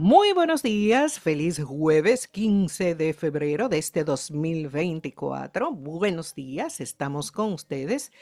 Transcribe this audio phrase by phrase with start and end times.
[0.00, 5.72] Muy buenos días, feliz jueves 15 de febrero de este 2024.
[5.72, 8.12] Buenos días, estamos con ustedes.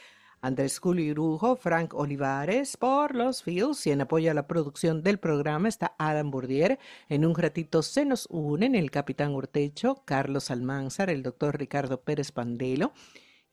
[0.41, 5.19] Andrés Julio Irujo, Frank Olivares por los Fields y en apoyo a la producción del
[5.19, 6.79] programa está Adam Bourdier.
[7.09, 12.31] En un ratito se nos unen el capitán Urtecho, Carlos Almanzar, el doctor Ricardo Pérez
[12.31, 12.91] Pandelo.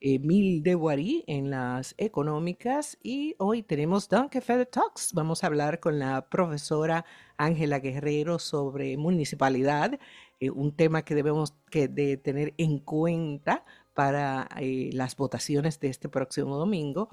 [0.06, 5.14] Emil de Guarí en las económicas y hoy tenemos Donkey Feather Talks.
[5.14, 7.06] Vamos a hablar con la profesora
[7.38, 9.98] Ángela Guerrero sobre municipalidad,
[10.40, 13.64] eh, un tema que debemos que de tener en cuenta
[13.94, 17.08] para eh, las votaciones de este próximo domingo.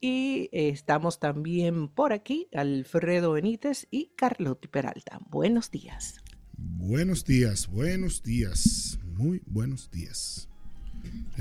[0.00, 5.18] Y eh, estamos también por aquí, Alfredo Benítez y Carlotti Peralta.
[5.30, 6.22] Buenos días.
[6.56, 10.48] Buenos días, buenos días, muy buenos días.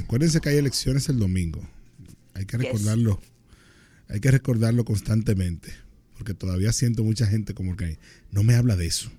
[0.05, 1.68] Recuérdense que hay elecciones el domingo.
[2.36, 3.20] Hay que recordarlo.
[4.08, 5.73] Hay que recordarlo constantemente.
[6.16, 7.98] Porque todavía siento mucha gente como que
[8.30, 9.12] no me habla de eso.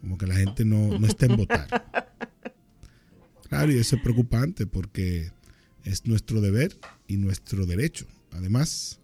[0.00, 1.68] Como que la gente no, no está en votar.
[3.48, 5.30] Claro, y eso es preocupante porque
[5.84, 6.74] es nuestro deber
[7.06, 8.06] y nuestro derecho.
[8.30, 8.98] Además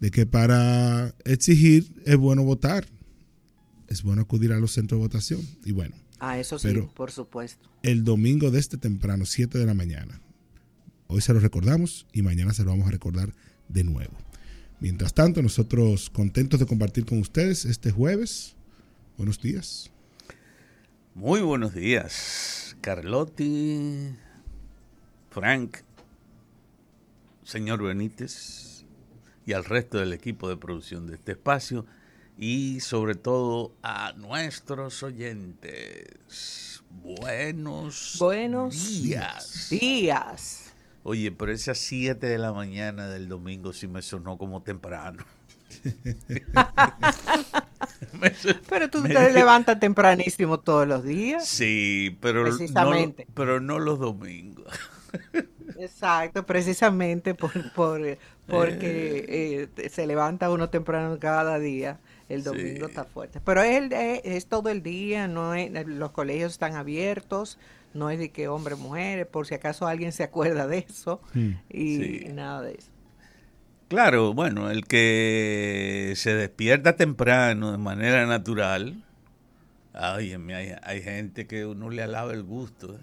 [0.00, 2.88] de que para exigir es bueno votar.
[3.86, 5.42] Es bueno acudir a los centros de votación.
[5.64, 5.94] Y bueno,
[6.26, 7.68] Ah, eso sí, por supuesto.
[7.82, 10.20] El domingo de este temprano, 7 de la mañana.
[11.06, 13.34] Hoy se lo recordamos y mañana se lo vamos a recordar
[13.68, 14.14] de nuevo.
[14.80, 18.54] Mientras tanto, nosotros contentos de compartir con ustedes este jueves.
[19.16, 19.90] Buenos días.
[21.14, 24.16] Muy buenos días, Carlotti,
[25.30, 25.76] Frank,
[27.44, 28.84] señor Benítez
[29.46, 31.86] y al resto del equipo de producción de este espacio
[32.36, 36.82] y sobre todo a nuestros oyentes.
[37.02, 39.68] Buenos, Buenos días.
[39.70, 40.73] días.
[41.06, 45.22] Oye, pero esas 7 de la mañana del domingo sí me sonó como temprano.
[48.70, 51.46] pero tú te levantas tempranísimo todos los días.
[51.46, 53.26] Sí, pero, precisamente.
[53.28, 54.72] No, pero no los domingos.
[55.78, 58.00] Exacto, precisamente por, por
[58.46, 61.98] porque eh, se levanta uno temprano cada día.
[62.28, 63.40] El domingo está fuerte.
[63.44, 63.90] Pero es,
[64.24, 67.58] es, todo el día, no los colegios están abiertos,
[67.92, 71.50] no es de que hombre, mujeres, por si acaso alguien se acuerda de eso hmm.
[71.70, 72.94] y nada de eso.
[73.88, 79.04] Claro, bueno, el que se despierta temprano de manera natural,
[79.92, 82.98] ay, hay, hay gente que uno le alaba el gusto.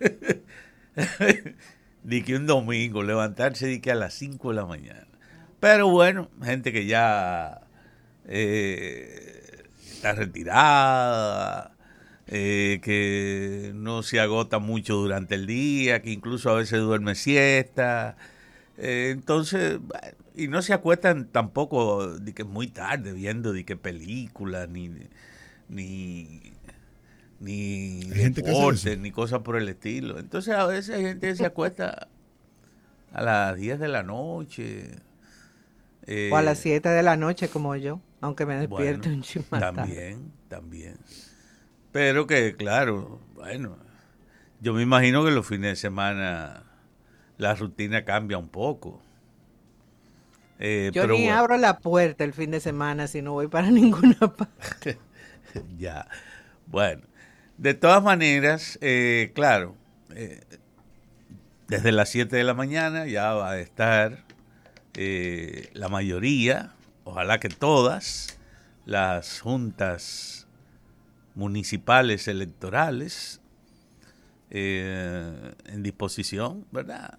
[0.00, 0.42] ¿eh?
[2.02, 5.06] de que un domingo levantarse de que a las 5 de la mañana.
[5.60, 7.62] Pero bueno, gente que ya
[8.26, 11.72] eh, está retirada,
[12.28, 18.16] eh, que no se agota mucho durante el día, que incluso a veces duerme siesta.
[18.76, 19.80] Eh, entonces,
[20.36, 24.90] y no se acuestan tampoco de que muy tarde viendo de qué películas, ni,
[25.68, 26.52] ni,
[27.40, 30.18] ni deportes, ni cosas por el estilo.
[30.18, 32.08] Entonces a veces hay gente que se acuesta
[33.12, 34.90] a las 10 de la noche.
[36.30, 38.00] o a las 7 de la noche como yo.
[38.20, 39.76] Aunque me despierte un chimatán.
[39.76, 40.96] También, también.
[41.92, 43.78] Pero que, claro, bueno,
[44.60, 46.64] yo me imagino que los fines de semana
[47.36, 49.00] la rutina cambia un poco.
[50.58, 54.18] Eh, yo ni abro la puerta el fin de semana si no voy para ninguna
[54.18, 54.98] parte.
[55.78, 56.08] ya,
[56.66, 57.02] bueno.
[57.58, 59.74] De todas maneras, eh, claro,
[60.14, 60.40] eh,
[61.68, 64.24] desde las 7 de la mañana ya va a estar
[65.74, 66.72] la mayoría
[67.08, 68.38] ojalá que todas
[68.84, 70.46] las juntas
[71.34, 73.40] municipales electorales
[74.50, 77.18] eh, en disposición, ¿verdad?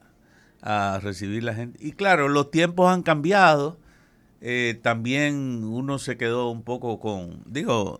[0.61, 1.79] A recibir la gente.
[1.83, 3.79] Y claro, los tiempos han cambiado.
[4.41, 7.99] Eh, también uno se quedó un poco con, digo,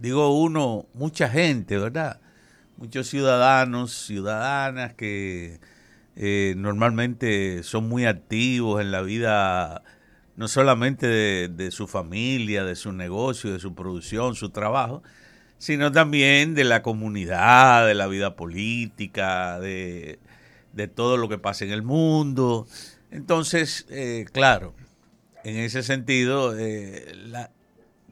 [0.00, 2.20] digo uno, mucha gente, ¿verdad?
[2.76, 5.60] Muchos ciudadanos, ciudadanas que
[6.16, 9.82] eh, normalmente son muy activos en la vida
[10.36, 15.02] no solamente de, su familia, de su negocio, de su producción, su trabajo,
[15.58, 20.18] sino también de la comunidad, de la vida política, de,
[20.94, 22.66] todo lo que pasa en el mundo.
[23.10, 24.72] Entonces, eh, claro,
[25.44, 27.12] en ese sentido, eh,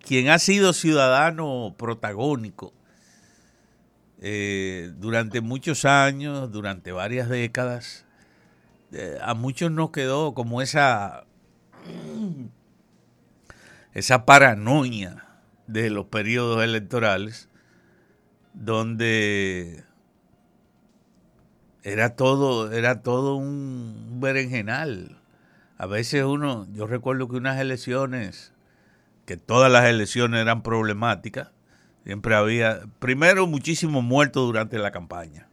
[0.08, 2.72] quien ha sido ciudadano protagónico
[4.20, 8.06] eh, durante muchos años, durante varias décadas,
[9.20, 11.24] a muchos nos quedó como esa
[13.92, 15.26] esa paranoia
[15.66, 17.50] de los periodos electorales
[18.54, 19.84] donde
[21.82, 25.20] era todo, era todo un berenjenal.
[25.76, 28.52] A veces uno, yo recuerdo que unas elecciones
[29.28, 31.50] que todas las elecciones eran problemáticas.
[32.06, 35.48] Siempre había, primero, muchísimos muertos durante la campaña.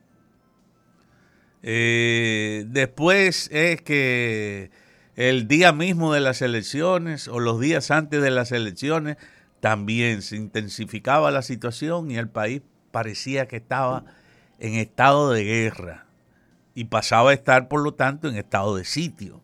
[1.62, 4.72] Eh, después es que
[5.18, 9.18] el día mismo de las elecciones o los días antes de las elecciones
[9.60, 12.62] también se intensificaba la situación y el país
[12.92, 14.06] parecía que estaba
[14.58, 16.06] en estado de guerra
[16.76, 19.42] y pasaba a estar, por lo tanto, en estado de sitio.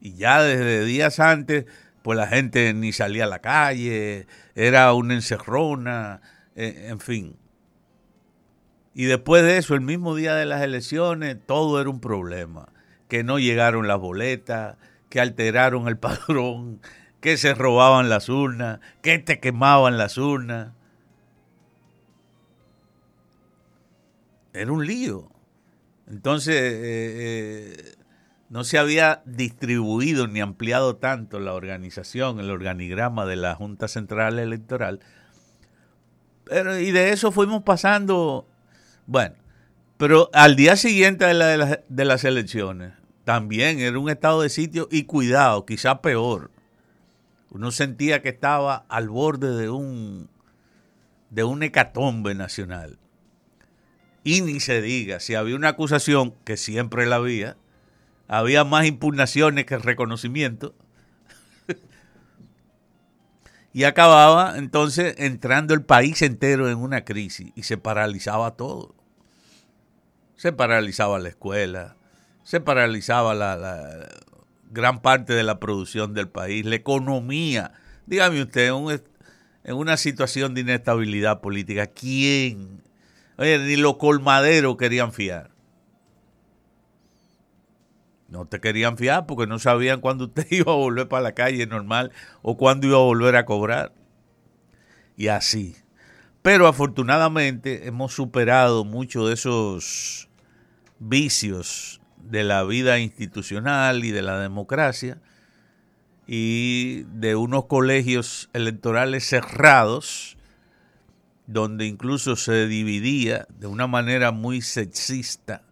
[0.00, 1.66] Y ya desde días antes
[2.04, 6.20] pues la gente ni salía a la calle, era una encerrona,
[6.54, 7.38] eh, en fin.
[8.92, 12.68] Y después de eso, el mismo día de las elecciones, todo era un problema.
[13.08, 14.76] Que no llegaron las boletas,
[15.08, 16.82] que alteraron el padrón,
[17.22, 20.74] que se robaban las urnas, que te quemaban las urnas.
[24.52, 25.30] Era un lío.
[26.06, 27.94] Entonces, eh, eh,
[28.54, 34.38] no se había distribuido ni ampliado tanto la organización, el organigrama de la Junta Central
[34.38, 35.00] Electoral.
[36.44, 38.46] Pero, y de eso fuimos pasando,
[39.08, 39.34] bueno,
[39.96, 42.92] pero al día siguiente de, de, las elecciones,
[43.24, 46.52] también era un estado de sitio y cuidado, quizá peor.
[47.50, 50.28] Uno sentía que estaba al borde de un,
[51.30, 53.00] de un hecatombe nacional.
[54.22, 57.56] Y ni se diga, si había una acusación, que siempre la había,
[58.28, 60.74] había más impugnaciones que reconocimiento.
[63.72, 68.94] y acababa entonces entrando el país entero en una crisis y se paralizaba todo.
[70.36, 71.96] Se paralizaba la escuela,
[72.42, 74.08] se paralizaba la,
[74.70, 77.72] gran parte de la producción del país, la economía.
[78.06, 78.70] Dígame usted,
[79.64, 82.82] en una situación de inestabilidad política, ¿quién?
[83.38, 85.53] Oye, ni los colmaderos querían fiar.
[88.34, 91.68] No te querían fiar porque no sabían cuándo usted iba a volver para la calle
[91.68, 92.10] normal
[92.42, 93.92] o cuándo iba a volver a cobrar.
[95.16, 95.76] Y así.
[96.42, 100.28] Pero afortunadamente hemos superado muchos de esos
[100.98, 105.20] vicios de la vida institucional y de la democracia
[106.26, 110.36] y de unos colegios electorales cerrados
[111.46, 115.62] donde incluso se dividía de una manera muy sexista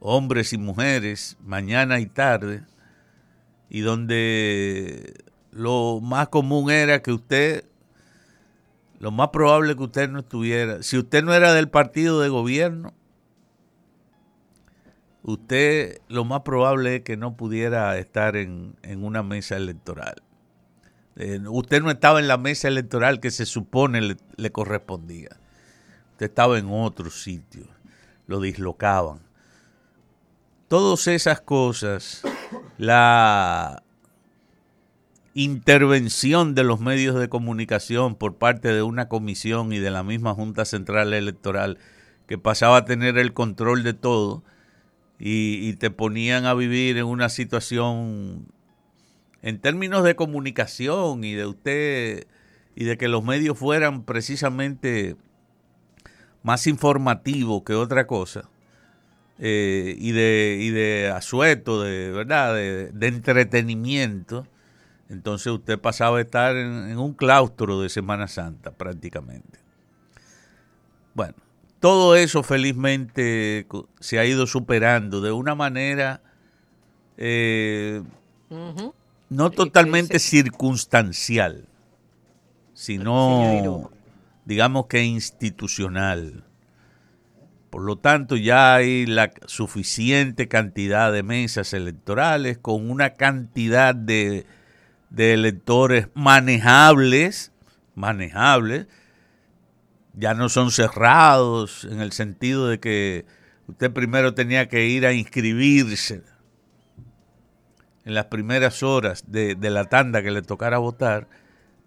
[0.00, 2.62] hombres y mujeres, mañana y tarde,
[3.68, 5.14] y donde
[5.50, 7.64] lo más común era que usted,
[8.98, 12.94] lo más probable que usted no estuviera, si usted no era del partido de gobierno,
[15.22, 20.22] usted lo más probable es que no pudiera estar en, una mesa electoral.
[21.16, 25.30] Eh, usted no estaba en la mesa electoral que se supone le, le correspondía.
[26.12, 27.66] Usted estaba en otro sitio.
[28.26, 29.25] Lo dislocaban
[30.68, 32.22] todas esas cosas,
[32.78, 33.82] la
[35.34, 40.34] intervención de los medios de comunicación por parte de una comisión y de la misma
[40.34, 41.78] Junta Central Electoral
[42.26, 44.42] que pasaba a tener el control de todo
[45.18, 48.46] y, te ponían a vivir en una situación
[49.42, 52.26] en términos de comunicación y de usted
[52.74, 55.16] y de que los medios fueran precisamente
[56.42, 58.48] más informativos que otra cosa
[59.38, 64.46] eh, y, de, y de asueto, de verdad, de, entretenimiento.
[65.08, 69.58] Entonces usted pasaba a estar en, un claustro de Semana Santa prácticamente.
[71.14, 71.34] Bueno,
[71.80, 73.66] todo eso felizmente
[74.00, 76.22] se ha ido superando de una manera
[77.18, 78.02] eh,
[79.28, 81.66] no totalmente circunstancial,
[82.74, 83.90] sino
[84.44, 86.44] digamos que institucional.
[87.70, 94.46] Por lo tanto, ya hay la suficiente cantidad de mesas electorales con una cantidad de,
[95.16, 97.52] electores manejables,
[97.94, 98.86] manejables,
[100.14, 103.26] ya no son cerrados en el sentido de que
[103.66, 106.22] usted primero tenía que ir a inscribirse
[108.04, 111.28] en las primeras horas de, de la tanda que le tocara votar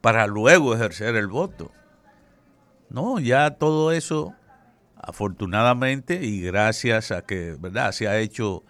[0.01, 1.71] para luego ejercer el voto.
[2.89, 4.36] No, ya todo eso
[5.00, 8.63] afortunadamente y gracias a que verdad se ha hecho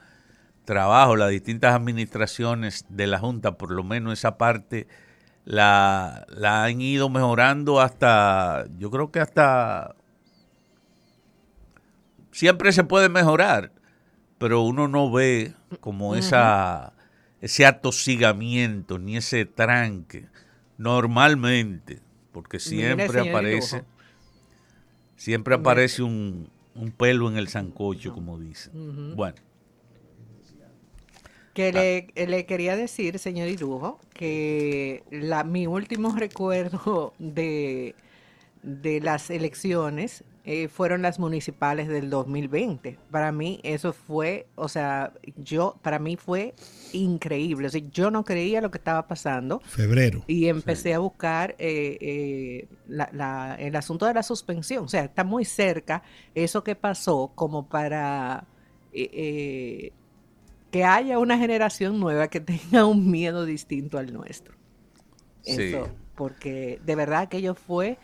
[0.65, 4.87] trabajo las distintas administraciones de la junta por lo menos esa parte
[5.45, 9.95] la, la han ido mejorando hasta yo creo que hasta
[12.31, 13.71] siempre se puede mejorar
[14.37, 16.93] pero uno no ve como esa
[17.41, 20.27] ese atosigamiento ni ese tranque
[20.77, 23.83] normalmente porque siempre aparece
[25.19, 26.49] Siempre aparece un,
[26.95, 29.17] pelo en el sancocho, como dicen.
[29.17, 29.35] Bueno.
[31.53, 37.95] Que le, le, quería decir, señor Irujo, que la, mi último recuerdo de,
[38.63, 42.97] de las elecciones eh, fueron las municipales del 2020.
[43.11, 46.55] Para mí eso fue, o sea, yo, para mí fue
[46.91, 47.67] increíble.
[47.67, 49.59] O sea, yo no creía lo que estaba pasando.
[49.59, 50.23] Febrero.
[50.25, 54.85] Y empecé a buscar eh, eh, la, el asunto de la suspensión.
[54.85, 56.01] O sea, está muy cerca
[56.33, 58.47] eso que pasó como para
[58.91, 59.93] que
[60.83, 64.55] haya una generación nueva que tenga un miedo distinto al nuestro.
[65.45, 67.99] Eso, porque de verdad aquello fue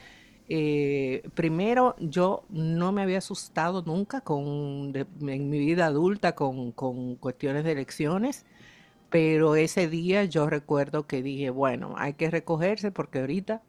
[0.48, 7.64] eh, primero, yo no me había asustado nunca con, en mi vida adulta con, cuestiones
[7.64, 8.46] de elecciones,
[9.10, 13.64] pero ese día yo recuerdo que dije, bueno, hay que recogerse porque ahorita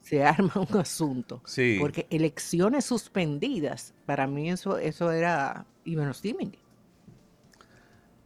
[0.00, 1.42] se arma un asunto.
[1.80, 6.56] Porque elecciones suspendidas, para mí eso, eso era inverosímil.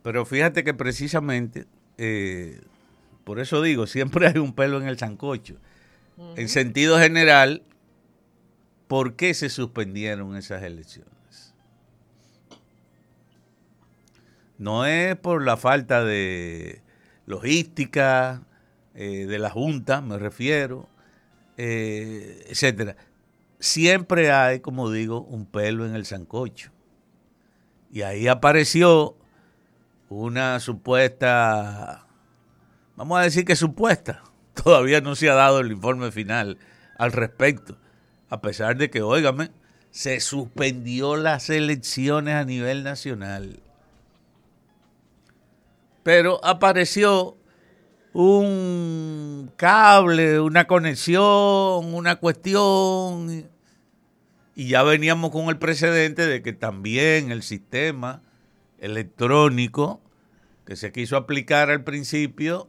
[0.03, 1.65] Pero fíjate que precisamente,
[1.97, 2.61] eh,
[3.25, 5.57] por eso digo, siempre hay un pelo en el sancocho.
[6.37, 7.63] En sentido general,
[8.89, 11.55] ¿Por qué se suspendieron esas elecciones?
[14.59, 16.83] No es por la falta de
[17.27, 18.43] logística
[18.95, 20.89] eh, de la Junta, me refiero,
[21.57, 22.97] eh, etcétera.
[23.59, 26.71] Siempre hay, como digo, un pelo en el sancocho.
[27.91, 29.17] Y ahí apareció
[30.09, 32.07] una supuesta,
[32.95, 34.23] vamos a decir que supuesta,
[34.55, 36.59] todavía no se ha dado el informe final
[36.97, 37.79] al respecto,
[38.29, 39.51] a pesar de que, óigame,
[39.91, 43.61] se suspendió las elecciones a nivel nacional.
[46.03, 47.37] Pero apareció
[48.13, 53.49] un cable, una conexión, una cuestión.
[54.55, 58.23] Y ya veníamos con el precedente de que también el sistema
[58.79, 60.01] electrónico
[60.65, 62.69] que se quiso aplicar al principio,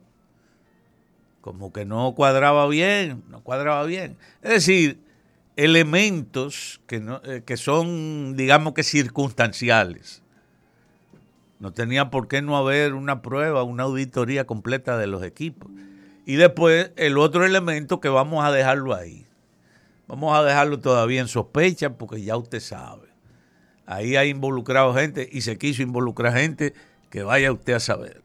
[1.41, 4.17] como que no cuadraba bien, no cuadraba bien.
[4.41, 4.99] Es decir,
[5.57, 10.23] elementos que, no, eh, que son, digamos que circunstanciales.
[11.59, 15.69] No tenía por qué no haber una prueba, una auditoría completa de los equipos.
[16.25, 19.25] Y después el otro elemento que vamos a dejarlo ahí.
[20.07, 23.07] Vamos a dejarlo todavía en sospecha porque ya usted sabe.
[23.85, 26.73] Ahí hay involucrado gente y se quiso involucrar gente
[27.09, 28.21] que vaya usted a saber.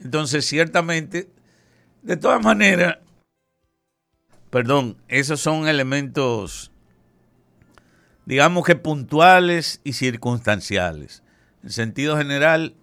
[0.00, 1.28] Entonces, ciertamente,
[2.02, 2.98] de todas maneras,
[4.50, 6.72] Perdón, esos son elementos,
[8.24, 11.22] digamos que puntuales y circunstanciales.
[11.62, 12.74] En sentido general,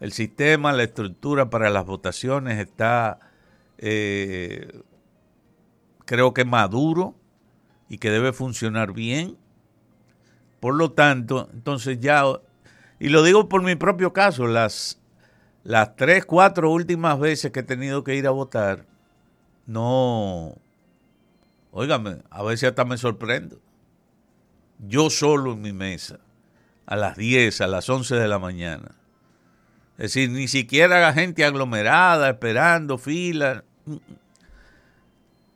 [0.00, 3.20] el sistema, la estructura para las votaciones está,
[3.76, 4.80] eh,
[6.06, 7.14] creo que maduro
[7.90, 9.36] y que debe funcionar bien.
[10.60, 12.24] Por lo tanto, entonces ya,
[12.98, 14.98] y lo digo por mi propio caso, las,
[15.62, 18.86] las tres, cuatro últimas veces que he tenido que ir a votar,
[19.66, 20.56] no,
[21.72, 23.58] Óigame, a veces hasta me sorprendo.
[24.78, 26.20] Yo solo en mi mesa,
[26.84, 28.94] a las 10, a las 11 de la mañana.
[29.96, 33.64] Es decir, ni siquiera la gente aglomerada, esperando, fila.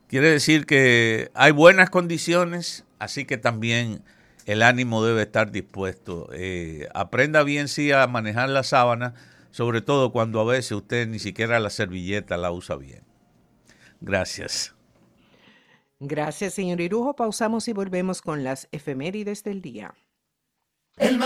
[0.07, 4.01] Quiere decir que hay buenas condiciones, así que también
[4.45, 6.29] el ánimo debe estar dispuesto.
[6.33, 9.13] Eh, aprenda bien, sí, a manejar la sábana,
[9.51, 13.03] sobre todo cuando a veces usted ni siquiera la servilleta la usa bien.
[14.01, 14.76] Gracias.
[15.99, 17.15] Gracias, señor Irujo.
[17.15, 19.95] Pausamos y volvemos con las efemérides del día.
[20.97, 21.17] El